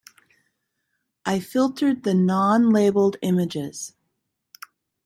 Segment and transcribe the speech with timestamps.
[1.27, 3.93] I filtered the non labelled images.